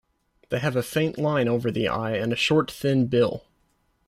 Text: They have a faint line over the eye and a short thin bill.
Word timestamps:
They 0.49 0.57
have 0.57 0.75
a 0.75 0.81
faint 0.81 1.19
line 1.19 1.47
over 1.47 1.69
the 1.69 1.87
eye 1.87 2.15
and 2.15 2.33
a 2.33 2.35
short 2.35 2.71
thin 2.71 3.05
bill. 3.05 3.45